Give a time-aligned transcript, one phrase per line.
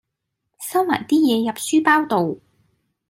[0.59, 2.41] 收埋啲嘢入書包度